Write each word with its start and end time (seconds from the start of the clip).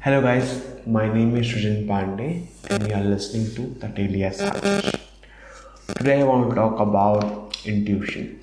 Hello 0.00 0.20
guys, 0.22 0.62
my 0.86 1.12
name 1.12 1.36
is 1.36 1.46
Srijan 1.48 1.86
Pandey 1.86 2.46
and 2.70 2.86
you 2.88 2.94
are 2.94 3.02
listening 3.02 3.46
to 3.56 3.62
the 3.80 3.88
Daily 3.88 4.30
Savage. 4.30 4.94
Today 5.96 6.20
I 6.20 6.24
want 6.24 6.48
to 6.48 6.54
talk 6.54 6.78
about 6.78 7.58
intuition. 7.64 8.40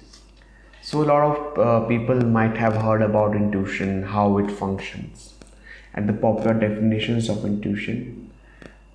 So 0.81 1.01
a 1.03 1.05
lot 1.05 1.23
of 1.23 1.59
uh, 1.59 1.87
people 1.87 2.19
might 2.25 2.57
have 2.57 2.75
heard 2.75 3.01
about 3.01 3.35
intuition, 3.35 4.03
how 4.03 4.37
it 4.39 4.51
functions, 4.51 5.33
and 5.93 6.09
the 6.09 6.13
popular 6.13 6.53
definitions 6.53 7.29
of 7.29 7.45
intuition. 7.45 8.29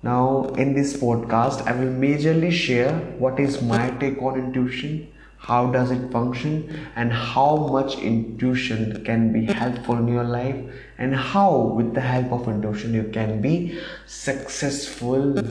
Now 0.03 0.43
in 0.57 0.73
this 0.75 0.95
podcast 0.95 1.65
I 1.65 1.71
will 1.71 1.93
majorly 2.05 2.51
share 2.51 2.93
what 3.17 3.39
is 3.39 3.61
my 3.61 3.89
take 3.97 4.21
on 4.21 4.37
intuition 4.39 5.07
how 5.39 5.67
does 5.71 5.89
it 5.89 6.11
function? 6.11 6.87
And 6.95 7.11
how 7.11 7.55
much 7.55 7.97
intuition 7.97 9.03
can 9.05 9.31
be 9.31 9.45
helpful 9.45 9.97
in 9.97 10.07
your 10.07 10.23
life? 10.23 10.57
And 10.97 11.15
how 11.15 11.57
with 11.77 11.93
the 11.93 12.01
help 12.01 12.31
of 12.31 12.47
intuition 12.47 12.93
you 12.93 13.09
can 13.13 13.41
be 13.41 13.79
successful? 14.05 15.41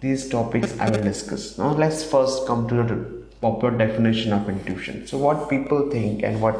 These 0.00 0.28
topics 0.28 0.78
i 0.78 0.90
will 0.90 1.02
discuss. 1.02 1.58
Now 1.58 1.72
let's 1.72 2.04
first 2.04 2.46
come 2.46 2.68
to 2.68 2.74
the 2.82 3.18
popular 3.40 3.76
definition 3.78 4.32
of 4.32 4.48
intuition. 4.48 5.06
So 5.06 5.18
what 5.18 5.48
people 5.48 5.90
think 5.90 6.22
and 6.22 6.40
what 6.42 6.56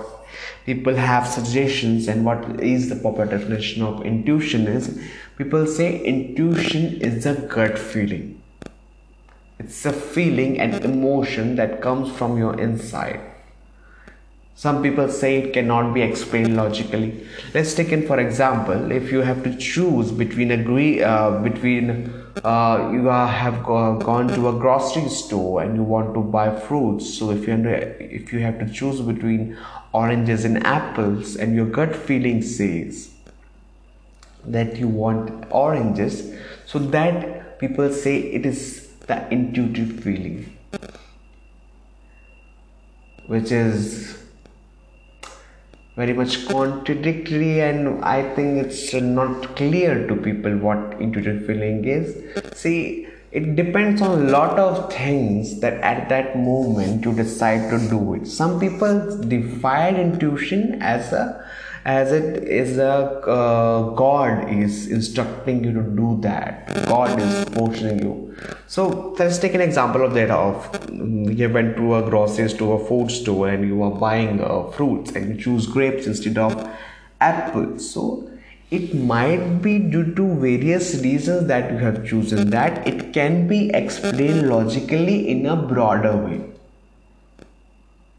people 0.64 0.94
have 0.94 1.26
suggestions 1.26 2.08
and 2.08 2.24
what 2.24 2.60
is 2.60 2.88
the 2.88 2.96
popular 2.96 3.26
definition 3.26 3.82
of 3.82 4.04
intuition 4.04 4.66
is 4.66 5.00
people 5.36 5.66
say 5.66 6.00
intuition 6.04 7.00
is 7.00 7.26
a 7.26 7.34
gut 7.34 7.78
feeling 7.78 8.37
it's 9.58 9.84
a 9.84 9.92
feeling 9.92 10.60
and 10.60 10.84
emotion 10.84 11.56
that 11.56 11.82
comes 11.82 12.14
from 12.16 12.38
your 12.38 12.58
inside. 12.58 13.20
Some 14.54 14.82
people 14.82 15.08
say 15.08 15.36
it 15.38 15.52
cannot 15.52 15.94
be 15.94 16.02
explained 16.02 16.56
logically. 16.56 17.24
Let's 17.54 17.74
take 17.74 17.92
in 17.92 18.06
for 18.08 18.18
example, 18.18 18.90
if 18.90 19.12
you 19.12 19.20
have 19.20 19.44
to 19.44 19.56
choose 19.56 20.10
between 20.10 20.50
agree 20.50 21.00
uh, 21.00 21.30
between 21.42 22.12
uh, 22.42 22.90
you 22.92 23.08
are, 23.08 23.28
have 23.28 23.62
go, 23.62 23.96
gone 23.98 24.26
to 24.34 24.48
a 24.48 24.52
grocery 24.52 25.08
store 25.08 25.62
and 25.62 25.76
you 25.76 25.84
want 25.84 26.12
to 26.14 26.20
buy 26.20 26.58
fruits. 26.58 27.08
So 27.14 27.30
if 27.30 27.46
you 27.46 27.54
if 27.54 28.32
you 28.32 28.40
have 28.40 28.58
to 28.58 28.68
choose 28.68 29.00
between 29.00 29.56
oranges 29.92 30.44
and 30.44 30.66
apples, 30.66 31.36
and 31.36 31.54
your 31.54 31.66
gut 31.66 31.94
feeling 31.94 32.42
says 32.42 33.10
that 34.44 34.76
you 34.76 34.88
want 34.88 35.46
oranges, 35.50 36.34
so 36.66 36.80
that 36.80 37.60
people 37.60 37.92
say 37.92 38.18
it 38.18 38.44
is 38.44 38.87
the 39.08 39.18
intuitive 39.36 39.90
feeling 40.04 40.38
which 43.26 43.50
is 43.52 44.16
very 45.96 46.14
much 46.20 46.34
contradictory 46.48 47.60
and 47.60 48.04
i 48.04 48.22
think 48.34 48.64
it's 48.64 48.82
not 48.94 49.56
clear 49.56 49.94
to 50.08 50.16
people 50.26 50.56
what 50.66 51.00
intuitive 51.00 51.44
feeling 51.46 51.84
is. 51.84 52.16
See 52.56 53.08
it 53.30 53.56
depends 53.56 54.00
on 54.00 54.22
a 54.22 54.30
lot 54.30 54.58
of 54.58 54.90
things 54.92 55.60
that 55.60 55.74
at 55.82 56.08
that 56.08 56.36
moment 56.38 57.04
you 57.04 57.12
decide 57.12 57.68
to 57.70 57.78
do 57.90 58.14
it. 58.14 58.26
Some 58.26 58.58
people 58.58 59.20
define 59.20 59.96
intuition 59.96 60.80
as 60.80 61.12
a 61.12 61.44
as 61.88 62.12
it 62.12 62.44
is 62.60 62.76
a 62.76 62.94
uh, 63.34 63.82
god 64.00 64.50
is 64.54 64.88
instructing 64.96 65.62
you 65.64 65.72
to 65.72 65.82
do 66.00 66.08
that. 66.20 66.66
God 66.86 67.18
is 67.18 67.44
pushing 67.46 68.02
you. 68.02 68.36
So 68.66 69.14
let's 69.18 69.38
take 69.38 69.54
an 69.54 69.62
example 69.62 70.04
of 70.04 70.12
that 70.14 70.30
of 70.30 70.70
mm, 70.72 71.36
you 71.38 71.48
went 71.48 71.76
to 71.76 71.94
a 71.96 72.02
grocery 72.08 72.50
store 72.50 72.80
a 72.80 72.84
food 72.84 73.10
store 73.10 73.48
and 73.48 73.66
you 73.66 73.82
are 73.82 73.90
buying 73.90 74.42
uh, 74.42 74.64
fruits 74.72 75.12
and 75.12 75.30
you 75.30 75.42
choose 75.42 75.66
grapes 75.66 76.06
instead 76.06 76.36
of 76.36 76.58
apples. 77.20 77.90
So 77.90 78.30
it 78.70 78.94
might 78.94 79.62
be 79.62 79.78
due 79.78 80.14
to 80.14 80.28
various 80.44 80.94
reasons 81.00 81.48
that 81.48 81.72
you 81.72 81.78
have 81.78 82.06
chosen 82.06 82.50
that. 82.50 82.86
It 82.86 83.14
can 83.14 83.48
be 83.48 83.70
explained 83.70 84.50
logically 84.50 85.18
in 85.30 85.46
a 85.46 85.56
broader 85.56 86.16
way 86.18 86.42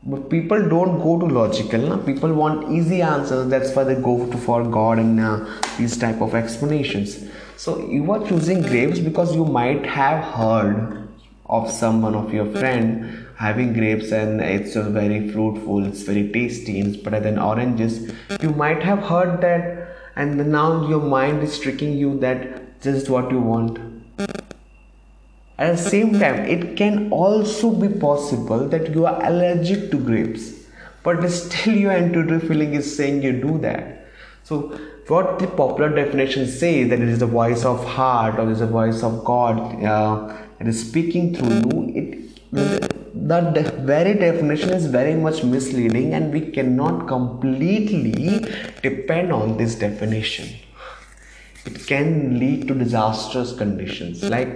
but 0.04 0.30
people 0.30 0.70
don't 0.70 1.00
go 1.00 1.20
to 1.20 1.26
logical 1.26 1.82
na? 1.82 1.98
people 1.98 2.34
want 2.34 2.72
easy 2.72 3.02
answers. 3.02 3.50
That's 3.50 3.76
why 3.76 3.84
they 3.84 3.96
go 3.96 4.26
to 4.32 4.38
for 4.38 4.64
god 4.64 5.00
and 5.00 5.20
uh, 5.20 5.46
these 5.78 5.98
type 5.98 6.22
of 6.22 6.36
explanations. 6.36 7.26
So 7.58 7.80
you 7.80 8.10
are 8.14 8.26
choosing 8.26 8.62
grapes 8.62 9.00
because 9.00 9.36
you 9.36 9.44
might 9.44 9.86
have 9.86 10.24
heard 10.24 11.10
of 11.48 11.70
someone 11.70 12.16
of 12.16 12.34
your 12.34 12.46
friend 12.54 13.28
having 13.36 13.74
grapes 13.74 14.12
and 14.12 14.40
it's 14.40 14.76
very 14.76 15.32
fruitful 15.32 15.86
it's 15.86 16.04
very 16.04 16.30
tasty 16.32 16.80
it's 16.80 16.96
better 16.98 17.20
than 17.20 17.38
oranges. 17.38 18.12
You 18.42 18.52
might 18.52 18.82
have 18.84 19.00
heard 19.00 19.42
that 19.42 19.98
and 20.16 20.50
now 20.50 20.88
your 20.88 21.02
mind 21.02 21.44
is 21.44 21.60
tricking 21.60 21.98
you 21.98 22.18
that 22.20 22.82
just 22.82 23.10
what 23.10 23.30
you 23.32 23.40
want 23.42 23.80
at 25.60 25.76
the 25.76 25.90
same 25.90 26.14
time, 26.20 26.46
it 26.46 26.78
can 26.78 27.12
also 27.12 27.70
be 27.70 27.90
possible 28.00 28.68
that 28.70 28.94
you 28.96 29.06
are 29.06 29.24
allergic 29.26 29.92
to 29.92 29.98
grapes, 29.98 30.54
but 31.04 31.30
still 31.40 31.76
your 31.76 31.92
intuitive 31.92 32.44
feeling 32.44 32.74
is 32.74 32.96
saying 32.96 33.22
you 33.22 33.34
do 33.34 33.58
that. 33.60 34.08
So, 34.44 34.80
what 35.08 35.40
the 35.40 35.48
popular 35.48 35.90
definition 35.94 36.48
says 36.48 36.90
that 36.90 37.02
it 37.02 37.10
is 37.10 37.20
the 37.20 37.28
voice 37.28 37.66
of 37.66 37.84
heart 37.86 38.40
or 38.40 38.48
it 38.48 38.54
is 38.54 38.60
the 38.60 38.68
voice 38.68 39.04
of 39.04 39.26
God 39.26 39.84
uh, 39.84 40.38
that 40.58 40.68
is 40.68 40.88
speaking 40.88 41.36
through 41.36 41.56
you. 41.56 41.94
It 41.96 42.30
that 42.52 43.76
very 43.92 44.14
definition 44.16 44.70
is 44.70 44.86
very 44.88 45.14
much 45.14 45.44
misleading, 45.44 46.14
and 46.14 46.34
we 46.34 46.52
cannot 46.52 47.08
completely 47.08 48.40
depend 48.82 49.32
on 49.32 49.58
this 49.58 49.76
definition. 49.76 50.48
It 51.66 51.86
can 51.86 52.40
lead 52.40 52.68
to 52.70 52.74
disastrous 52.74 53.54
conditions 53.56 54.24
like 54.24 54.48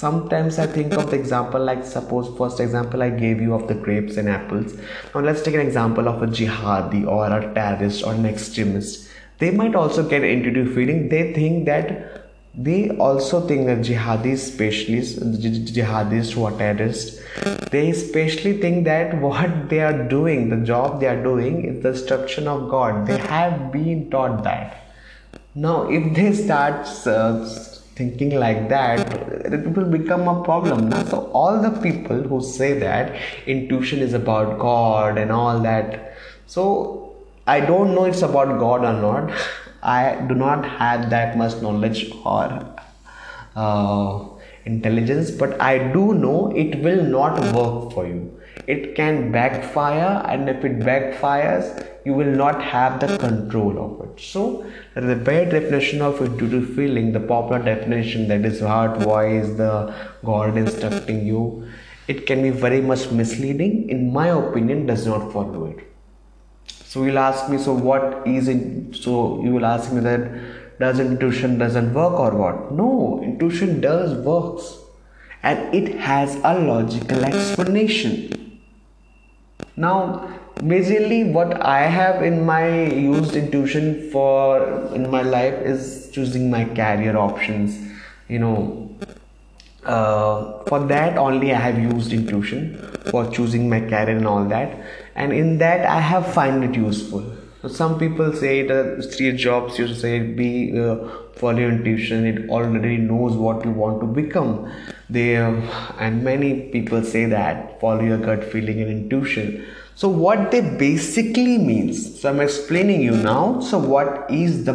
sometimes 0.00 0.58
i 0.58 0.66
think 0.66 0.92
of 0.94 1.10
the 1.10 1.16
example 1.16 1.62
like 1.68 1.84
suppose 1.92 2.28
first 2.38 2.60
example 2.60 3.02
i 3.02 3.08
gave 3.08 3.40
you 3.40 3.54
of 3.54 3.66
the 3.68 3.74
grapes 3.74 4.16
and 4.16 4.28
apples. 4.28 4.74
Now 5.14 5.20
let's 5.20 5.42
take 5.42 5.54
an 5.54 5.60
example 5.60 6.08
of 6.08 6.22
a 6.22 6.26
jihadi 6.26 7.06
or 7.06 7.26
a 7.26 7.54
terrorist 7.54 8.04
or 8.04 8.12
an 8.14 8.26
extremist. 8.26 9.08
They 9.38 9.50
might 9.50 9.74
also 9.74 10.06
get 10.08 10.24
intuitive 10.24 10.74
feeling. 10.74 11.08
They 11.08 11.32
think 11.32 11.66
that 11.66 12.30
they 12.54 12.90
also 13.06 13.46
think 13.46 13.66
that 13.66 13.80
jihadis 13.88 14.38
specialists 14.50 15.18
jihadists 15.78 16.32
who 16.32 16.44
are 16.44 16.52
terrorists 16.58 17.20
they 17.70 17.90
especially 17.90 18.54
think 18.62 18.84
that 18.86 19.20
what 19.26 19.68
they 19.70 19.80
are 19.80 20.08
doing 20.16 20.48
the 20.48 20.60
job 20.72 21.00
they 21.00 21.10
are 21.14 21.22
doing 21.22 21.64
is 21.64 21.82
the 21.82 21.92
destruction 21.92 22.48
of 22.48 22.68
god. 22.70 23.06
They 23.06 23.18
have 23.18 23.72
been 23.72 24.10
taught 24.10 24.42
that. 24.44 24.82
Now 25.54 25.88
if 25.88 26.14
they 26.14 26.32
start 26.32 26.86
uh, 27.06 27.48
thinking 27.96 28.38
like 28.38 28.68
that 28.68 29.12
it 29.58 29.68
will 29.76 29.90
become 29.98 30.28
a 30.28 30.42
problem 30.44 30.90
so 31.10 31.20
all 31.40 31.60
the 31.66 31.70
people 31.84 32.22
who 32.32 32.40
say 32.42 32.78
that 32.78 33.14
intuition 33.46 34.00
is 34.00 34.12
about 34.12 34.58
god 34.58 35.18
and 35.18 35.32
all 35.32 35.60
that 35.60 36.16
so 36.46 36.64
i 37.46 37.58
don't 37.60 37.94
know 37.94 38.04
it's 38.04 38.22
about 38.22 38.58
god 38.58 38.84
or 38.84 38.96
not. 39.06 39.32
I 39.86 40.16
do 40.28 40.34
not 40.34 40.64
have 40.66 41.10
that 41.10 41.36
much 41.38 41.62
knowledge 41.62 42.10
or 42.24 42.74
uh, 43.54 44.24
intelligence 44.72 45.30
but 45.30 45.60
i 45.60 45.78
do 45.96 46.02
know 46.14 46.38
it 46.64 46.80
will 46.82 47.02
not 47.02 47.40
work 47.54 47.92
for 47.92 48.06
you. 48.06 48.32
It 48.66 48.96
can 48.96 49.30
backfire 49.30 50.22
and 50.28 50.48
if 50.48 50.64
it 50.64 50.80
backfires 50.80 51.86
you 52.04 52.14
will 52.14 52.34
not 52.40 52.62
have 52.62 52.98
the 53.00 53.18
control 53.18 53.78
of 53.84 54.08
it. 54.08 54.20
So 54.20 54.66
the 54.94 55.14
bare 55.14 55.48
definition 55.48 56.02
of 56.02 56.20
intuitive 56.20 56.74
feeling 56.74 57.12
the 57.12 57.20
popular 57.20 57.62
definition 57.62 58.28
that 58.28 58.44
is 58.44 58.60
heart 58.60 58.98
voice 58.98 59.48
the 59.56 59.94
god 60.24 60.56
instructing 60.56 61.26
you. 61.26 61.68
It 62.08 62.26
can 62.26 62.42
be 62.42 62.50
very 62.50 62.80
much 62.80 63.10
misleading. 63.10 63.88
In 63.90 64.12
my 64.12 64.28
opinion 64.28 64.86
does 64.86 65.06
not 65.06 65.32
follow 65.32 65.66
it. 65.66 65.80
So 66.66 67.04
you'll 67.04 67.18
ask 67.18 67.48
me 67.50 67.58
so 67.58 67.72
what 67.72 68.26
is 68.26 68.48
it 68.48 68.96
so 68.96 69.42
you 69.42 69.52
will 69.52 69.66
ask 69.66 69.92
me 69.92 70.00
that 70.00 70.30
does 70.78 71.00
intuition 71.00 71.58
doesn't 71.58 71.94
work 71.94 72.18
or 72.18 72.32
what? 72.32 72.72
No 72.72 73.20
intuition 73.22 73.80
does 73.80 74.14
works. 74.14 74.78
And 75.42 75.74
it 75.74 75.94
has 75.96 76.36
a 76.36 76.58
logical 76.58 77.24
explanation. 77.24 78.60
Now 79.76 80.40
majorly 80.56 81.30
what 81.32 81.62
i 81.62 81.80
have 81.82 82.22
in 82.22 82.44
my 82.46 82.86
used 82.86 83.36
intuition 83.36 84.10
for 84.10 84.88
in 84.94 85.10
my 85.10 85.20
life 85.20 85.52
is 85.52 86.10
choosing 86.12 86.50
my 86.50 86.64
career 86.64 87.16
options. 87.16 87.78
You 88.28 88.38
know 88.38 88.96
uh, 89.84 90.64
for 90.64 90.80
that 90.86 91.16
only 91.16 91.52
i 91.52 91.58
have 91.58 91.78
used 91.78 92.12
intuition 92.12 92.76
for 93.10 93.30
choosing 93.30 93.68
my 93.68 93.80
career 93.80 94.16
and 94.16 94.26
all 94.26 94.44
that. 94.46 94.78
And 95.14 95.32
in 95.32 95.58
that 95.58 95.86
i 95.86 96.00
have 96.00 96.32
find 96.32 96.64
it 96.64 96.74
useful 96.74 97.36
so 97.66 97.72
some 97.72 97.98
people 97.98 98.32
say 98.32 98.62
the 98.62 99.02
Steve 99.02 99.36
Jobs 99.36 99.78
you 99.78 99.92
say 99.92 100.20
be 100.20 100.78
uh, 100.80 100.96
follow 101.34 101.58
your 101.58 101.70
intuition 101.70 102.24
it 102.24 102.48
already 102.48 102.96
knows 102.96 103.32
what 103.32 103.64
you 103.64 103.72
want 103.72 104.00
to 104.00 104.06
become. 104.06 104.70
They 105.10 105.36
uh, 105.36 105.50
and 105.98 106.22
many 106.22 106.70
people 106.70 107.02
say 107.02 107.24
that 107.26 107.80
follow 107.80 108.02
your 108.02 108.18
gut 108.18 108.44
feeling 108.44 108.80
and 108.82 108.90
intuition. 108.90 109.66
So 109.96 110.08
what 110.08 110.52
they 110.52 110.60
basically 110.60 111.58
means 111.58 112.20
so 112.20 112.28
i'm 112.30 112.40
explaining 112.40 113.00
you 113.00 113.12
now 113.12 113.60
so 113.60 113.78
what 113.78 114.30
is 114.30 114.64
the 114.66 114.74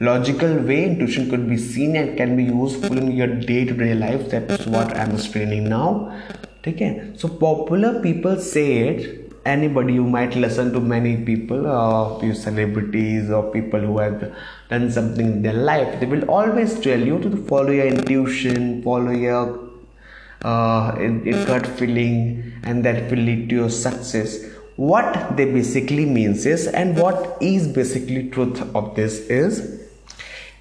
logical 0.00 0.56
way 0.70 0.84
intuition 0.84 1.30
could 1.30 1.48
be 1.48 1.56
seen 1.56 1.96
and 1.96 2.16
can 2.16 2.36
be 2.36 2.44
useful 2.44 2.98
in 2.98 3.12
your 3.12 3.28
day-to-day 3.28 3.94
life 3.94 4.28
that's 4.30 4.66
what 4.66 4.96
i'm 4.96 5.12
explaining 5.12 5.68
now. 5.68 6.12
Okay 6.66 7.12
so 7.16 7.28
popular 7.28 8.02
people 8.02 8.36
say 8.36 8.66
it 8.88 9.27
anybody 9.48 9.94
you 9.94 10.04
might 10.04 10.34
listen 10.34 10.72
to 10.72 10.80
many 10.80 11.16
people 11.24 11.66
uh, 11.66 12.18
few 12.20 12.34
celebrities 12.34 13.30
or 13.30 13.42
people 13.52 13.80
who 13.80 13.98
have 13.98 14.34
done 14.68 14.90
something 14.90 15.26
in 15.26 15.42
their 15.42 15.60
life. 15.70 15.98
They 16.00 16.06
will 16.06 16.28
always 16.30 16.78
tell 16.80 17.00
you 17.00 17.18
to 17.20 17.36
follow 17.48 17.70
your 17.70 17.86
intuition 17.86 18.82
follow 18.82 19.10
your 19.10 19.68
uh, 20.42 20.92
gut 21.46 21.66
feeling 21.66 22.52
and 22.62 22.84
that 22.84 23.10
will 23.10 23.18
lead 23.18 23.48
to 23.48 23.56
your 23.56 23.70
success. 23.70 24.44
What 24.76 25.36
they 25.36 25.46
basically 25.46 26.06
means 26.06 26.46
is 26.46 26.68
and 26.68 26.96
what 26.96 27.36
is 27.40 27.66
basically 27.66 28.30
truth 28.30 28.62
of 28.76 28.94
this 28.94 29.18
is 29.28 29.84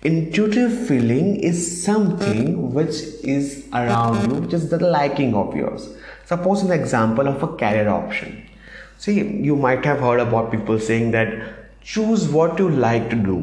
intuitive 0.04 0.88
feeling 0.88 1.36
is 1.38 1.84
something 1.84 2.74
which 2.74 2.96
is 3.24 3.68
around 3.74 4.32
you 4.32 4.40
which 4.42 4.54
is 4.54 4.70
the 4.70 4.80
liking 4.80 5.36
of 5.36 5.56
yours. 5.56 5.90
Suppose 6.26 6.64
an 6.64 6.72
example 6.72 7.28
of 7.28 7.42
a 7.44 7.48
career 7.48 7.90
option 7.90 8.47
see 8.98 9.16
you 9.48 9.56
might 9.56 9.86
have 9.86 10.00
heard 10.00 10.20
about 10.20 10.52
people 10.52 10.80
saying 10.80 11.12
that 11.12 11.34
choose 11.82 12.28
what 12.28 12.60
you 12.60 12.70
like 12.70 13.10
to 13.10 13.16
do. 13.16 13.38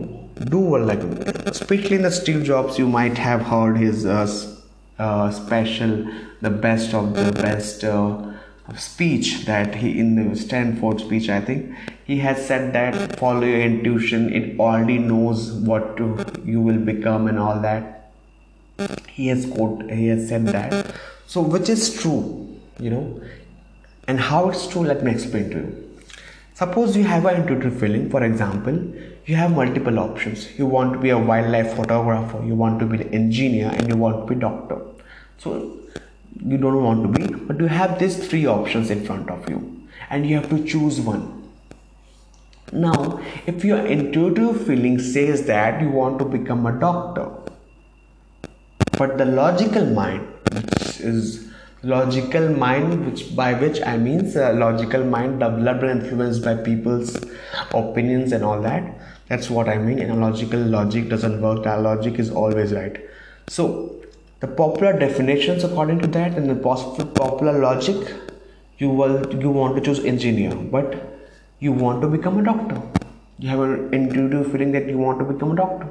Do 0.45 0.59
what 0.59 0.81
you 0.81 0.87
like 0.87 1.01
to 1.01 1.15
do. 1.15 1.33
especially 1.47 1.97
in 1.97 2.03
the 2.03 2.11
steve 2.11 2.43
jobs 2.45 2.79
you 2.79 2.89
might 2.89 3.19
have 3.19 3.43
heard 3.43 3.77
his 3.77 4.05
uh, 4.05 4.27
uh, 4.99 5.31
special 5.31 5.93
the 6.41 6.51
best 6.51 6.93
of 6.93 7.15
the 7.15 7.31
best 7.33 7.85
uh, 7.85 8.33
speech 8.77 9.45
that 9.45 9.75
he 9.77 9.99
in 9.99 10.15
the 10.17 10.37
Stanford 10.37 11.01
speech 11.01 11.29
I 11.29 11.41
think. 11.41 11.75
He 12.05 12.19
has 12.19 12.47
said 12.47 12.73
that 12.75 13.19
follow 13.19 13.47
your 13.47 13.61
intuition. 13.61 14.33
It 14.33 14.59
already 14.59 14.99
knows 14.99 15.53
what 15.53 15.97
to 15.99 16.25
you 16.45 16.61
will 16.61 16.79
become 16.79 17.29
and 17.29 17.39
all 17.39 17.61
that. 17.61 18.11
He 19.09 19.29
has 19.29 19.47
quote 19.47 19.91
he 19.91 20.09
has 20.09 20.29
said 20.29 20.47
that. 20.47 20.95
So 21.27 21.41
which 21.41 21.69
is 21.69 21.95
true 22.01 22.45
you 22.81 22.91
know 22.91 23.21
and 24.07 24.21
how 24.21 24.49
it's 24.51 24.67
true 24.67 24.83
let 24.83 25.03
me 25.03 25.11
explain 25.13 25.51
to 25.51 25.57
you. 25.57 25.91
Suppose 26.55 26.97
you 26.97 27.05
have 27.05 27.27
an 27.27 27.43
intuitive 27.43 27.79
feeling 27.79 28.11
for 28.11 28.23
example 28.23 28.79
you 29.27 29.37
have 29.37 29.53
multiple 29.53 29.99
options. 29.99 30.59
You 30.59 30.67
want 30.67 30.93
to 30.93 30.99
be 30.99 31.11
a 31.11 31.19
wildlife 31.19 31.75
photographer 31.75 32.43
you 32.45 32.55
want 32.55 32.79
to 32.81 32.87
be 32.87 33.01
an 33.03 33.15
engineer 33.15 33.71
and 33.73 33.89
you 33.89 33.97
want 33.97 34.21
to 34.21 34.35
be 34.35 34.37
a 34.37 34.41
doctor. 34.41 34.81
So 35.39 35.79
you 36.45 36.59
don't 36.59 36.83
want 36.83 37.03
to 37.03 37.19
be 37.19 37.35
but 37.47 37.59
you 37.61 37.67
have 37.67 37.99
these 37.99 38.29
three 38.29 38.47
options 38.47 38.91
in 38.91 39.05
front 39.05 39.31
of 39.31 39.49
you 39.49 39.89
and 40.11 40.29
you 40.29 40.37
have 40.37 40.51
to 40.51 40.65
choose 40.65 41.01
one. 41.01 41.51
Now 42.73 43.21
if 43.47 43.65
your 43.65 43.85
intuitive 43.87 44.67
feeling 44.67 44.99
says 44.99 45.47
that 45.47 45.81
you 45.81 45.89
want 45.89 46.19
to 46.19 46.25
become 46.25 46.67
a 46.67 46.73
doctor 46.73 47.31
but 48.99 49.19
the 49.19 49.25
logical 49.25 49.87
mind 49.87 50.29
is 51.01 51.44
logical 51.85 52.49
mind 52.49 53.05
which 53.07 53.35
by 53.37 53.53
which 53.53 53.81
i 53.83 53.97
mean 53.97 54.21
uh, 54.37 54.53
logical 54.55 55.05
mind 55.05 55.41
developed 55.41 55.83
and 55.83 56.03
influenced 56.03 56.45
by 56.45 56.55
people's 56.55 57.17
opinions 57.75 58.33
and 58.33 58.45
all 58.45 58.61
that. 58.61 58.95
That's 59.29 59.51
what 59.51 59.69
i 59.69 59.77
mean. 59.79 59.99
And 59.99 60.21
logical 60.21 60.61
logic 60.61 61.09
doesn't 61.09 61.41
work. 61.41 61.65
That 61.65 61.83
logic 61.83 62.19
is 62.19 62.31
always 62.31 62.73
right. 62.73 62.99
So 63.49 63.97
the 64.41 64.47
popular 64.47 64.99
definitions 64.99 65.65
according 65.65 66.01
to 66.01 66.07
that 66.09 66.37
and 66.37 66.49
the 66.49 66.57
popular 66.57 67.59
logic 67.59 68.15
you 68.79 68.89
will 68.89 69.35
you 69.35 69.51
want 69.51 69.77
to 69.77 69.83
choose 69.83 70.05
engineer 70.05 70.55
but 70.55 70.97
you 71.61 71.73
want 71.73 72.03
to 72.03 72.09
become 72.09 72.39
a 72.39 72.45
doctor. 72.45 72.81
You 73.39 73.49
have 73.49 73.61
an 73.61 73.93
intuitive 73.95 74.51
feeling 74.53 74.73
that 74.73 74.87
you 74.87 74.99
want 74.99 75.19
to 75.19 75.25
become 75.25 75.53
a 75.53 75.57
doctor. 75.57 75.89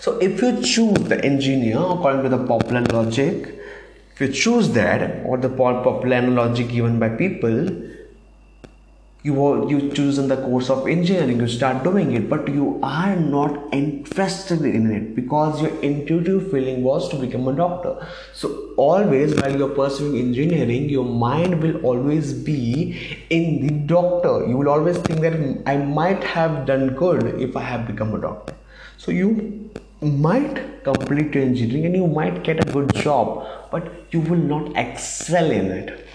So 0.00 0.18
if 0.18 0.40
you 0.40 0.62
choose 0.62 0.98
the 1.12 1.22
engineer 1.24 1.78
according 1.78 2.22
to 2.24 2.28
the 2.28 2.46
popular 2.46 2.82
logic 2.82 3.58
if 4.16 4.22
you 4.22 4.32
choose 4.32 4.70
that 4.70 5.26
or 5.26 5.36
the 5.36 5.48
popular 5.48 6.22
logic 6.22 6.70
given 6.70 6.98
by 6.98 7.08
people 7.08 7.68
you 9.26 9.34
you 9.70 9.78
choose 9.96 10.18
in 10.22 10.28
the 10.32 10.36
course 10.42 10.68
of 10.74 10.86
engineering 10.92 11.40
you 11.44 11.48
start 11.54 11.82
doing 11.86 12.12
it 12.18 12.28
but 12.32 12.48
you 12.56 12.66
are 12.90 13.14
not 13.16 13.74
interested 13.78 14.62
in 14.78 14.90
it 14.98 15.14
because 15.16 15.60
your 15.64 15.72
intuitive 15.88 16.50
feeling 16.50 16.82
was 16.82 17.08
to 17.10 17.16
become 17.16 17.48
a 17.48 17.54
doctor. 17.60 17.94
So 18.32 18.50
always 18.76 19.34
while 19.40 19.56
you're 19.58 19.74
pursuing 19.80 20.18
engineering 20.18 20.88
your 20.88 21.04
mind 21.04 21.60
will 21.62 21.76
always 21.92 22.32
be 22.32 23.26
in 23.30 23.66
the 23.66 23.72
doctor. 23.94 24.46
You 24.46 24.56
will 24.56 24.68
always 24.68 24.98
think 24.98 25.20
that 25.26 25.34
i 25.74 25.76
might 25.76 26.22
have 26.36 26.64
done 26.66 26.94
good 26.94 27.26
if 27.48 27.56
i 27.56 27.66
have 27.72 27.86
become 27.86 28.14
a 28.14 28.20
doctor. 28.20 28.54
So 28.96 29.10
you 29.10 29.70
might 30.10 30.84
complete 30.84 31.34
your 31.34 31.44
engineering 31.44 31.86
and 31.86 31.96
you 31.96 32.06
might 32.06 32.42
get 32.44 32.66
a 32.66 32.72
good 32.72 32.94
job 32.94 33.46
but 33.70 33.92
you 34.12 34.20
will 34.20 34.44
not 34.54 34.76
excel 34.76 35.50
in 35.50 35.70
it. 35.70 36.08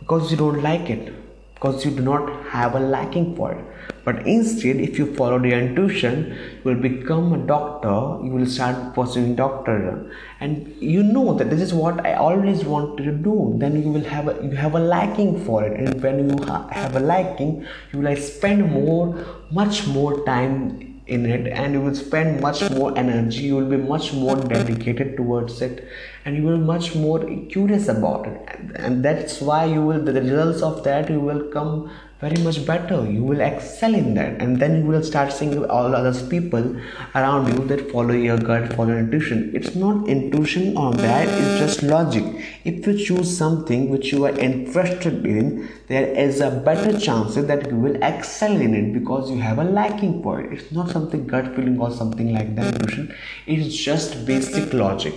Because 0.00 0.30
you 0.30 0.36
don't 0.36 0.62
like 0.62 0.90
it. 0.90 1.12
Because 1.54 1.84
you 1.84 1.92
do 1.92 2.02
not 2.02 2.46
have 2.46 2.74
a 2.74 2.80
liking 2.80 3.36
for 3.36 3.52
it. 3.52 3.64
But 4.04 4.26
instead 4.26 4.76
if 4.76 4.98
you 4.98 5.14
follow 5.14 5.40
your 5.44 5.60
intuition 5.60 6.36
you 6.56 6.62
will 6.64 6.80
become 6.80 7.32
a 7.32 7.38
doctor 7.38 7.94
you 8.24 8.32
will 8.32 8.46
start 8.46 8.94
pursuing 8.94 9.36
doctor. 9.36 10.10
And 10.40 10.74
you 10.80 11.04
know 11.04 11.34
that 11.34 11.50
this 11.50 11.60
is 11.60 11.72
what 11.72 12.04
i 12.04 12.14
always 12.14 12.64
wanted 12.64 13.04
to 13.04 13.12
do. 13.12 13.54
Then 13.58 13.80
you 13.80 13.90
will 13.90 14.04
have 14.04 14.28
a 14.28 14.34
you 14.44 14.50
have 14.50 14.74
a 14.74 14.80
liking 14.80 15.44
for 15.44 15.64
it. 15.64 15.78
And 15.78 16.02
when 16.02 16.28
you 16.28 16.44
ha- 16.44 16.68
have 16.72 16.96
a 16.96 17.00
liking 17.00 17.64
you 17.92 18.00
will 18.00 18.06
like 18.06 18.18
spend 18.18 18.72
more 18.72 19.24
much 19.50 19.86
more 19.86 20.24
time 20.24 20.91
in 21.06 21.26
it 21.26 21.46
and 21.48 21.74
you 21.74 21.80
will 21.80 21.94
spend 21.94 22.40
much 22.40 22.70
more 22.70 22.96
energy 22.96 23.42
you 23.42 23.56
will 23.56 23.68
be 23.68 23.76
much 23.76 24.12
more 24.12 24.36
dedicated 24.36 25.16
towards 25.16 25.60
it 25.60 25.88
and 26.24 26.36
you 26.36 26.42
will 26.42 26.58
much 26.58 26.94
more 26.94 27.18
curious 27.50 27.88
about 27.88 28.26
it. 28.26 28.50
And 28.76 29.04
that's 29.04 29.40
why 29.40 29.64
you 29.64 29.82
will 29.82 30.04
the 30.04 30.12
results 30.12 30.62
of 30.62 30.84
that 30.84 31.10
you 31.10 31.20
will 31.20 31.42
come 31.50 31.90
very 32.22 32.40
much 32.42 32.64
better. 32.64 33.04
You 33.10 33.24
will 33.24 33.40
excel 33.40 33.94
in 33.96 34.14
that. 34.14 34.40
And 34.40 34.60
then 34.60 34.76
you 34.78 34.86
will 34.86 35.02
start 35.02 35.32
seeing 35.32 35.64
all 35.68 35.96
other 35.96 36.14
people 36.28 36.76
around 37.16 37.48
you 37.52 37.64
that 37.66 37.90
follow 37.90 38.14
your 38.14 38.38
gut 38.38 38.72
follow 38.74 38.96
intuition. 38.96 39.50
It's 39.52 39.74
not 39.74 40.08
intuition 40.08 40.76
or 40.76 40.92
that 40.94 41.26
it's 41.28 41.58
just 41.58 41.82
logic. 41.82 42.24
If 42.64 42.86
you 42.86 42.96
choose 42.96 43.36
something 43.36 43.90
which 43.90 44.12
you 44.12 44.24
are 44.24 44.38
interested 44.38 45.26
in 45.26 45.68
there 45.88 46.06
is 46.06 46.40
a 46.40 46.50
better 46.50 46.96
chance 46.98 47.34
that 47.34 47.68
you 47.70 47.76
will 47.76 48.00
excel 48.02 48.54
in 48.68 48.72
it 48.74 48.92
because 48.92 49.28
you 49.28 49.40
have 49.40 49.58
a 49.58 49.64
liking 49.64 50.22
for 50.22 50.40
it. 50.40 50.52
It's 50.52 50.70
not 50.70 50.90
something 50.90 51.26
gut 51.26 51.56
feeling 51.56 51.80
or 51.80 51.90
something 51.90 52.32
like 52.32 52.54
that 52.54 52.74
intuition. 52.74 53.14
It's 53.46 53.74
just 53.74 54.24
basic 54.24 54.72
logic 54.72 55.14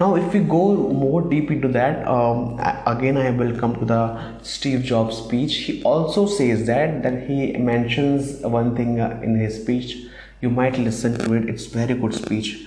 now 0.00 0.14
if 0.16 0.32
we 0.32 0.40
go 0.40 0.76
more 1.02 1.22
deep 1.22 1.50
into 1.50 1.68
that 1.68 2.06
um, 2.08 2.58
again 2.86 3.16
i 3.16 3.30
will 3.30 3.56
come 3.58 3.74
to 3.78 3.84
the 3.84 4.02
steve 4.42 4.82
jobs 4.82 5.16
speech. 5.18 5.56
He 5.66 5.82
also 5.82 6.26
says 6.26 6.66
that 6.66 7.02
that 7.02 7.28
he 7.28 7.56
mentions 7.56 8.40
one 8.42 8.74
thing 8.76 9.00
uh, 9.00 9.20
in 9.22 9.38
his 9.38 9.60
speech. 9.62 9.96
You 10.40 10.50
might 10.50 10.78
listen 10.78 11.18
to 11.18 11.34
it. 11.34 11.48
It's 11.48 11.66
very 11.66 11.94
good 11.94 12.14
speech. 12.14 12.66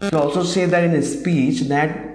He 0.00 0.10
also 0.16 0.42
say 0.42 0.66
that 0.66 0.84
in 0.84 0.92
his 0.92 1.18
speech 1.18 1.62
that 1.74 2.14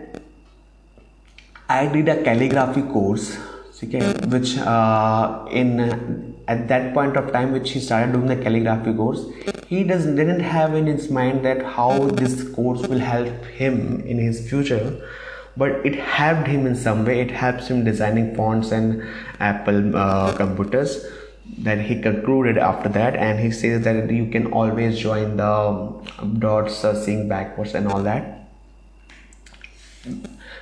i 1.70 1.86
did 1.86 2.08
a 2.10 2.24
calligraphy 2.24 2.82
course 2.94 3.38
okay, 3.84 4.02
which 4.28 4.58
uh, 4.58 5.46
in 5.52 6.36
at 6.48 6.68
that 6.68 6.94
point 6.94 7.16
of 7.16 7.32
time 7.32 7.52
which 7.52 7.72
he 7.72 7.80
started 7.80 8.14
doing 8.14 8.28
the 8.28 8.36
calligraphy 8.36 8.94
course 8.94 9.26
he 9.70 9.84
does 9.84 10.06
didn't 10.06 10.42
have 10.42 10.76
in 10.76 10.88
his 10.88 11.10
mind 11.10 11.46
that 11.46 11.64
how 11.78 11.92
this 12.22 12.44
course 12.50 12.88
will 12.88 13.00
help 13.00 13.46
him 13.46 14.02
in 14.02 14.18
his 14.18 14.50
future 14.50 14.86
but 15.60 15.86
it 15.86 15.96
helped 15.96 16.48
him 16.48 16.66
in 16.66 16.76
some 16.76 17.06
way. 17.06 17.20
It 17.20 17.32
helps 17.32 17.68
him 17.68 17.84
designing 17.84 18.36
fonts 18.36 18.72
and 18.72 19.04
apple 19.40 19.96
uh, 19.96 20.36
computers 20.36 21.06
that 21.60 21.82
he 21.82 22.02
concluded 22.02 22.58
after 22.58 22.90
that. 22.90 23.16
And 23.16 23.40
he 23.40 23.52
says 23.52 23.84
that 23.84 24.10
you 24.10 24.28
can 24.28 24.54
always 24.54 24.98
join 24.98 25.38
the 25.38 25.46
um, 25.46 26.40
dots 26.40 26.84
uh, 26.84 26.96
seeing 27.04 27.28
backwards 27.28 27.76
and 27.76 27.88
all 27.88 28.04
that. 28.04 28.48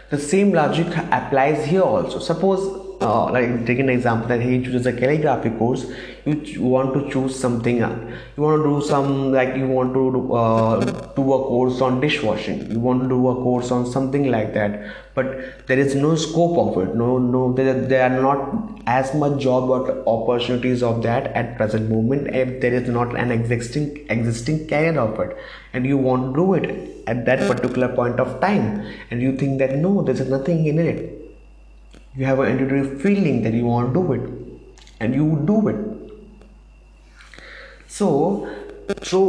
The 0.10 0.18
same 0.18 0.52
logic 0.52 0.88
applies 1.12 1.66
here 1.66 1.84
also. 1.84 2.20
Suppose 2.20 2.87
uh, 3.02 3.32
like 3.32 3.66
take 3.66 3.80
an 3.80 3.90
example 3.90 4.28
that 4.28 4.42
he 4.42 4.62
chooses 4.64 4.86
a 4.86 4.94
calligraphy 4.94 5.50
course 5.52 5.86
you 6.26 6.62
want 6.62 6.94
to 6.94 7.10
choose 7.12 7.40
something 7.40 7.78
you 7.78 8.44
want 8.44 8.62
to 8.62 8.70
do 8.70 8.82
some 8.86 9.32
like 9.32 9.56
you 9.56 9.68
want 9.68 9.94
to 9.94 10.34
uh, 10.34 10.80
do 11.16 11.34
a 11.34 11.40
course 11.44 11.82
on 11.82 12.00
dishwashing. 12.02 12.70
You 12.72 12.80
want 12.80 13.04
to 13.04 13.10
do 13.10 13.28
a 13.30 13.36
course 13.36 13.72
on 13.72 13.86
something 13.86 14.30
like 14.30 14.54
that. 14.54 14.94
But 15.16 15.68
there 15.68 15.80
is 15.80 15.96
no 15.96 16.16
scope 16.16 16.58
of 16.58 16.78
it. 16.84 16.96
No 16.96 17.18
no 17.18 17.54
there, 17.54 17.74
there 17.74 18.04
are 18.10 18.22
not 18.22 18.82
as 18.86 19.14
much 19.16 19.40
job 19.40 19.72
opportunities 20.06 20.84
of 20.84 21.02
that 21.04 21.28
at 21.28 21.56
present 21.58 21.90
moment 21.90 22.36
if 22.36 22.62
there 22.62 22.74
is 22.74 22.90
not 22.90 23.16
an 23.16 23.32
existing 23.32 24.06
existing 24.10 24.68
career 24.68 25.00
of 25.00 25.20
it. 25.20 25.38
And 25.74 25.86
you 25.86 25.98
want 25.98 26.34
to 26.34 26.42
do 26.42 26.54
it 26.56 27.08
at 27.08 27.26
that 27.26 27.48
particular 27.48 27.90
point 27.96 28.20
of 28.20 28.40
time. 28.42 28.86
And 29.10 29.22
you 29.22 29.38
think 29.38 29.60
that 29.60 29.76
no 29.78 30.02
there's 30.02 30.28
nothing 30.30 30.66
in 30.66 30.80
it 30.80 31.17
you 32.18 32.26
have 32.26 32.40
an 32.40 32.52
intuitive 32.52 33.02
feeling 33.02 33.44
that 33.44 33.54
you 33.54 33.66
want 33.66 33.94
to 33.94 34.02
do 34.02 34.14
it 34.14 34.24
and 35.00 35.14
you 35.14 35.42
do 35.46 35.68
it. 35.68 35.76
So 37.88 38.50
so 39.04 39.20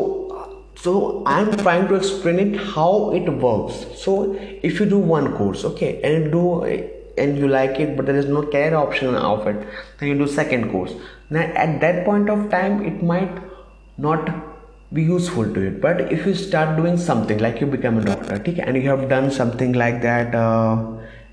so 0.82 1.22
i'm 1.26 1.56
trying 1.58 1.88
to 1.88 1.94
explain 1.96 2.38
it 2.38 2.60
how 2.74 3.10
it 3.10 3.28
works. 3.28 3.84
So 4.02 4.34
if 4.62 4.80
you 4.80 4.86
do 4.86 4.98
one 4.98 5.32
course 5.36 5.64
okay 5.64 6.00
and 6.02 6.32
do 6.32 6.64
and 6.64 7.36
you 7.36 7.48
like 7.48 7.78
it 7.80 7.96
but 7.96 8.06
there 8.06 8.16
is 8.16 8.26
no 8.26 8.42
career 8.42 8.74
option 8.74 9.14
of 9.14 9.46
it 9.46 9.66
then 9.98 10.08
you 10.08 10.18
do 10.18 10.26
second 10.26 10.70
course. 10.70 10.94
Now 11.30 11.40
at 11.40 11.80
that 11.80 12.04
point 12.06 12.30
of 12.30 12.50
time 12.50 12.84
it 12.84 13.02
might 13.02 13.42
not 13.98 14.30
be 14.94 15.02
useful 15.02 15.52
to 15.54 15.60
it 15.60 15.82
but 15.82 16.00
if 16.10 16.24
you 16.24 16.34
start 16.34 16.76
doing 16.78 16.96
something 16.96 17.38
like 17.38 17.60
you 17.60 17.66
become 17.66 17.98
a 17.98 18.04
doctor 18.04 18.36
okay, 18.36 18.58
and 18.58 18.76
you 18.76 18.88
have 18.88 19.06
done 19.10 19.30
something 19.30 19.74
like 19.74 20.00
that 20.00 20.34
uh, 20.34 20.82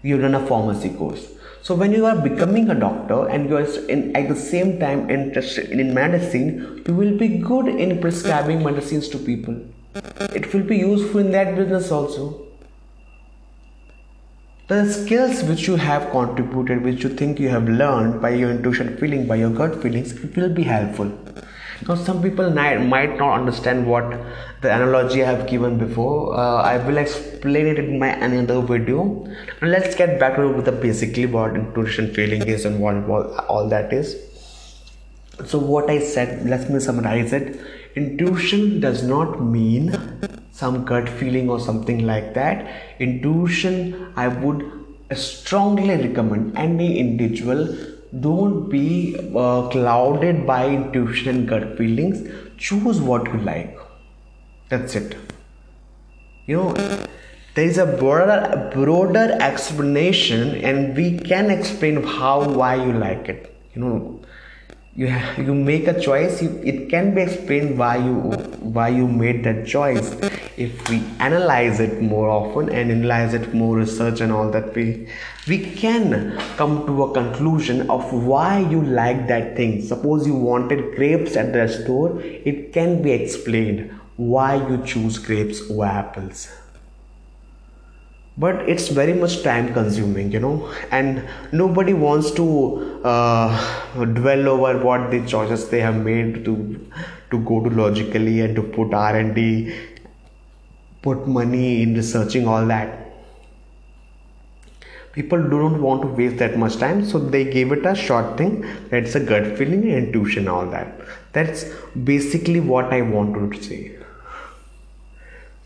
you've 0.01 0.19
done 0.19 0.35
a 0.35 0.45
pharmacy 0.45 0.89
course 0.89 1.34
so 1.65 1.73
when 1.73 1.91
you 1.91 2.05
are 2.05 2.17
becoming 2.23 2.69
a 2.69 2.75
doctor 2.79 3.27
and 3.27 3.49
you 3.49 3.57
are 3.57 3.67
in, 3.93 4.15
at 4.15 4.27
the 4.29 4.35
same 4.35 4.79
time 4.79 5.09
interested 5.09 5.71
in 5.71 5.95
medicine 5.95 6.83
you 6.87 6.93
will 6.93 7.17
be 7.17 7.27
good 7.27 7.67
in 7.67 7.99
prescribing 7.99 8.61
medicines 8.63 9.09
to 9.09 9.17
people. 9.17 9.55
It 10.39 10.53
will 10.53 10.61
be 10.61 10.77
useful 10.77 11.21
in 11.21 11.31
that 11.31 11.55
business 11.55 11.91
also. 11.91 12.45
The 14.67 14.91
skills 14.91 15.43
which 15.43 15.67
you 15.67 15.77
have 15.77 16.11
contributed 16.11 16.83
which 16.83 17.03
you 17.03 17.09
think 17.09 17.39
you 17.39 17.49
have 17.49 17.67
learned 17.67 18.21
by 18.21 18.35
your 18.35 18.51
intuition 18.51 18.95
feeling 18.97 19.25
by 19.25 19.37
your 19.37 19.49
gut 19.49 19.81
feelings 19.81 20.13
it 20.23 20.37
will 20.37 20.53
be 20.53 20.63
helpful 20.63 21.11
now, 21.87 21.95
some 21.95 22.21
people 22.21 22.49
might 22.49 23.17
not 23.17 23.39
understand 23.39 23.85
what 23.85 24.09
the 24.61 24.73
analogy 24.73 25.23
I 25.23 25.31
have 25.31 25.47
given 25.47 25.77
before. 25.77 26.35
Uh, 26.35 26.61
I 26.61 26.77
will 26.77 26.97
explain 26.97 27.67
it 27.67 27.77
in 27.77 27.99
my 27.99 28.07
another 28.07 28.61
video. 28.61 29.25
And 29.61 29.71
let's 29.71 29.93
get 29.95 30.19
back 30.19 30.37
to 30.37 30.61
the 30.61 30.71
basically 30.71 31.25
what 31.25 31.55
intuition 31.55 32.13
feeling 32.13 32.47
is 32.47 32.65
and 32.65 32.79
what, 32.79 33.07
what 33.07 33.45
all 33.47 33.67
that 33.69 33.91
is. 33.91 34.15
So, 35.45 35.59
what 35.59 35.89
I 35.89 35.99
said, 35.99 36.47
let 36.47 36.69
me 36.69 36.79
summarize 36.79 37.33
it. 37.33 37.59
Intuition 37.95 38.79
does 38.79 39.03
not 39.03 39.41
mean 39.43 39.97
some 40.51 40.85
gut 40.85 41.09
feeling 41.09 41.49
or 41.49 41.59
something 41.59 42.05
like 42.05 42.33
that. 42.33 42.99
Intuition, 42.99 44.13
I 44.15 44.29
would 44.29 44.71
strongly 45.13 45.89
recommend 45.89 46.57
any 46.57 46.99
individual 46.99 47.77
don't 48.21 48.69
be 48.69 49.15
uh, 49.35 49.67
clouded 49.69 50.45
by 50.47 50.67
intuition 50.67 51.29
and 51.29 51.47
gut 51.47 51.77
feelings. 51.77 52.27
Choose 52.57 53.01
what 53.01 53.25
you 53.33 53.39
like. 53.39 53.77
That's 54.69 54.95
it. 54.95 55.17
You 56.45 56.57
know 56.57 56.73
there 57.55 57.65
is 57.65 57.77
a 57.77 57.85
broader 57.85 58.69
broader 58.73 59.37
explanation 59.41 60.55
and 60.63 60.95
we 60.95 61.17
can 61.17 61.49
explain 61.49 62.03
how 62.03 62.47
why 62.49 62.75
you 62.75 62.93
like 62.93 63.29
it. 63.29 63.55
You 63.73 63.81
know 63.81 64.19
you 64.97 65.07
you 65.37 65.53
make 65.53 65.87
a 65.87 65.99
choice 65.99 66.41
you, 66.41 66.49
it 66.63 66.89
can 66.89 67.13
be 67.13 67.21
explained 67.21 67.77
why 67.77 67.97
you 67.97 68.13
why 68.75 68.87
you 68.87 69.07
made 69.07 69.43
that 69.43 69.67
choice. 69.67 70.15
If 70.55 70.89
we 70.89 71.03
analyze 71.19 71.81
it 71.81 72.01
more 72.01 72.29
often 72.29 72.69
and 72.69 72.89
analyze 72.89 73.33
it 73.33 73.53
more 73.53 73.75
research 73.75 74.21
and 74.21 74.31
all 74.31 74.49
that 74.51 74.73
we 74.73 75.09
we 75.49 75.57
can 75.59 76.37
come 76.55 76.85
to 76.87 77.03
a 77.03 77.13
conclusion 77.13 77.89
of 77.89 78.13
why 78.13 78.59
you 78.59 78.81
like 78.83 79.27
that 79.27 79.57
thing. 79.57 79.81
Suppose 79.81 80.25
you 80.25 80.35
wanted 80.35 80.95
grapes 80.95 81.35
at 81.35 81.51
the 81.51 81.67
store 81.67 82.21
it 82.21 82.71
can 82.71 83.01
be 83.01 83.11
explained 83.11 83.91
why 84.15 84.55
you 84.55 84.81
choose 84.85 85.17
grapes 85.17 85.59
over 85.69 85.83
apples 85.83 86.47
but 88.37 88.67
it's 88.69 88.89
very 88.89 89.13
much 89.13 89.43
time 89.43 89.73
consuming 89.73 90.31
you 90.31 90.39
know. 90.39 90.71
And 90.91 91.23
nobody 91.51 91.93
wants 91.93 92.31
to 92.31 93.01
uh, 93.03 94.03
dwell 94.05 94.49
over 94.49 94.77
what 94.83 95.11
the 95.11 95.25
choices 95.25 95.69
they 95.69 95.79
have 95.79 95.95
made 95.95 96.43
to 96.45 96.55
to 97.31 97.39
go 97.39 97.63
to 97.63 97.69
logically 97.69 98.41
and 98.41 98.55
to 98.55 98.63
put 98.63 98.93
r&d 98.93 99.73
put 101.01 101.27
money 101.27 101.81
in 101.81 101.95
researching 101.95 102.47
all 102.47 102.65
that. 102.65 103.01
People 105.13 105.41
don't 105.49 105.81
want 105.81 106.01
to 106.01 106.07
waste 106.09 106.37
that 106.37 106.57
much 106.57 106.77
time 106.77 107.05
so 107.05 107.19
they 107.19 107.45
gave 107.45 107.71
it 107.71 107.85
a 107.85 107.95
short 107.95 108.37
thing. 108.37 108.65
That's 108.89 109.15
a 109.15 109.19
gut 109.21 109.57
feeling 109.57 109.87
intuition 109.87 110.49
all 110.49 110.65
that. 110.71 110.99
That's 111.31 111.63
basically 112.11 112.59
what 112.59 112.91
i 112.91 113.01
want 113.01 113.33
to 113.35 113.63
say 113.63 113.95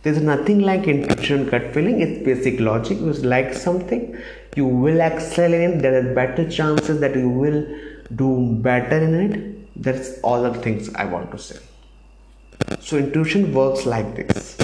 there's 0.04 0.22
nothing 0.22 0.60
like 0.60 0.88
intuition 0.88 1.46
gut 1.50 1.74
feeling. 1.74 2.02
It's 2.02 2.24
basic 2.24 2.60
logic. 2.60 3.00
You 3.00 3.12
like 3.14 3.54
something 3.54 4.18
you 4.56 4.66
will 4.66 5.02
excel 5.02 5.54
in 5.54 5.62
it. 5.62 5.82
There 5.82 5.96
are 6.00 6.14
better 6.14 6.50
chances 6.50 7.00
that 7.02 7.16
you 7.16 7.30
will 7.30 7.66
do 8.16 8.54
better 8.62 8.98
in 8.98 9.14
it. 9.14 9.82
That's 9.82 10.20
all 10.22 10.44
the 10.44 10.54
things 10.54 10.94
i 10.96 11.06
want 11.06 11.32
to 11.32 11.38
say. 11.38 11.60
So 12.80 12.98
intuition 12.98 13.54
works 13.54 13.86
like 13.86 14.16
this. 14.16 14.58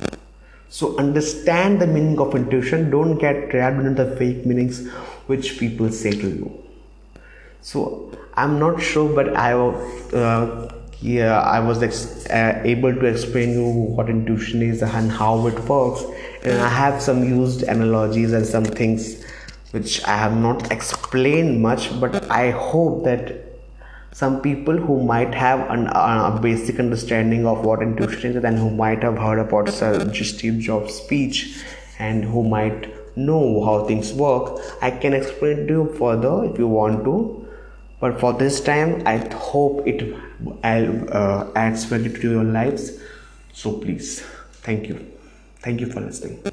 So 0.70 0.98
understand 0.98 1.82
the 1.82 1.88
meaning 1.88 2.20
of 2.20 2.36
intuition. 2.36 2.90
Don't 2.90 3.18
get 3.18 3.50
trapped 3.50 3.78
in 3.78 3.96
the 3.96 4.16
fake 4.18 4.46
meanings 4.46 4.88
which 5.28 5.58
people 5.60 5.92
say 5.92 6.12
to 6.12 6.28
you. 6.28 6.64
So 7.62 8.12
i'm 8.38 8.60
not 8.60 8.82
sure 8.82 9.14
but 9.16 9.36
i 9.36 9.54
uh, 9.54 10.70
yeah 11.02 11.40
i 11.42 11.60
was 11.60 11.84
ex- 11.84 12.26
uh, 12.28 12.62
able 12.64 12.94
to 12.94 13.06
explain 13.06 13.52
you 13.52 13.68
what 13.96 14.10
intuition 14.10 14.62
is 14.62 14.82
and 14.82 15.12
how 15.12 15.46
it 15.48 15.60
works. 15.70 16.04
And 16.44 16.62
i 16.62 16.70
have 16.70 17.02
some 17.02 17.24
used 17.24 17.64
analogies 17.64 18.34
and 18.34 18.46
some 18.46 18.66
things 18.66 19.24
which 19.72 20.04
i 20.06 20.16
have 20.18 20.38
not 20.38 20.72
explained 20.72 21.62
much 21.62 22.00
but 22.00 22.30
i 22.32 22.52
hope 22.52 23.04
that 23.04 23.46
some 24.12 24.42
people 24.42 24.78
who 24.78 25.04
might 25.04 25.34
have 25.36 25.70
an, 25.70 25.88
uh, 25.88 26.32
a 26.34 26.40
basic 26.40 26.80
understanding 26.80 27.46
of 27.46 27.66
what 27.66 27.82
intuition 27.82 28.38
is 28.38 28.46
and 28.46 28.58
who 28.58 28.70
might 28.70 29.04
have 29.04 29.18
heard 29.18 29.40
about 29.40 29.68
Sir 29.68 30.14
Steve 30.14 30.60
Jobs' 30.60 30.94
speech 30.94 31.62
and 32.00 32.24
who 32.24 32.42
might 32.42 33.18
know 33.18 33.66
how 33.66 33.84
things 33.86 34.14
work, 34.14 34.62
I 34.82 34.92
can 34.92 35.14
explain 35.14 35.68
to 35.68 35.74
you 35.74 35.96
further 36.00 36.46
if 36.46 36.58
you 36.58 36.68
want 36.70 37.04
to 37.04 37.45
but 38.00 38.20
for 38.20 38.34
this 38.34 38.62
time 38.62 39.02
i 39.06 39.18
hope 39.34 39.88
it 39.88 40.16
uh, 40.64 41.52
adds 41.56 41.86
value 41.86 42.12
to 42.12 42.32
your 42.32 42.44
lives. 42.44 43.00
So 43.54 43.74
please 43.74 44.22
thank 44.64 44.88
you. 44.88 45.12
Thank 45.60 45.80
you 45.82 45.88
for 45.88 46.02
listening 46.02 46.44